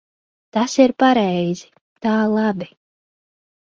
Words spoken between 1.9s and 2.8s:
Tā labi.